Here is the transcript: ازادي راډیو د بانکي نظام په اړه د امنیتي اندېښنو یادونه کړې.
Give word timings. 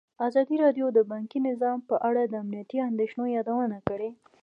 ازادي 0.27 0.55
راډیو 0.63 0.85
د 0.93 0.99
بانکي 1.11 1.39
نظام 1.49 1.79
په 1.89 1.95
اړه 2.07 2.21
د 2.25 2.33
امنیتي 2.43 2.77
اندېښنو 2.89 3.23
یادونه 3.37 3.77
کړې. 3.87 4.09